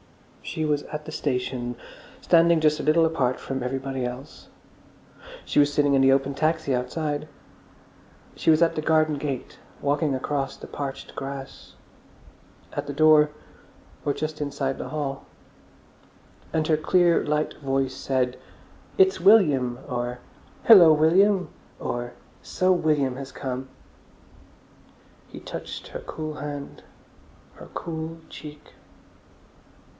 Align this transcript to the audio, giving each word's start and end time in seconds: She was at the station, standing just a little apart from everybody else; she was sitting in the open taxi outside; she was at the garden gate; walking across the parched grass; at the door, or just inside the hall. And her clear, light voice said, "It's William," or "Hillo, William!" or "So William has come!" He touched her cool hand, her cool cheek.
She 0.41 0.65
was 0.65 0.81
at 0.91 1.05
the 1.05 1.11
station, 1.13 1.75
standing 2.21 2.59
just 2.59 2.79
a 2.79 2.83
little 2.83 3.05
apart 3.05 3.39
from 3.39 3.61
everybody 3.63 4.03
else; 4.03 4.49
she 5.45 5.59
was 5.59 5.71
sitting 5.71 5.93
in 5.93 6.01
the 6.01 6.11
open 6.11 6.33
taxi 6.33 6.73
outside; 6.75 7.29
she 8.35 8.49
was 8.49 8.61
at 8.63 8.75
the 8.75 8.81
garden 8.81 9.15
gate; 9.17 9.59
walking 9.79 10.13
across 10.15 10.57
the 10.57 10.65
parched 10.67 11.15
grass; 11.15 11.75
at 12.73 12.87
the 12.87 12.91
door, 12.91 13.29
or 14.03 14.11
just 14.13 14.41
inside 14.41 14.79
the 14.79 14.89
hall. 14.89 15.25
And 16.51 16.67
her 16.67 16.77
clear, 16.77 17.23
light 17.23 17.53
voice 17.61 17.93
said, 17.95 18.37
"It's 18.97 19.21
William," 19.21 19.79
or 19.87 20.19
"Hillo, 20.63 20.91
William!" 20.91 21.47
or 21.79 22.13
"So 22.41 22.73
William 22.73 23.15
has 23.15 23.31
come!" 23.31 23.69
He 25.29 25.39
touched 25.39 25.89
her 25.89 25.99
cool 25.99 26.33
hand, 26.37 26.83
her 27.53 27.69
cool 27.75 28.17
cheek. 28.29 28.73